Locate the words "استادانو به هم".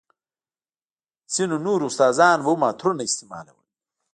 1.89-2.61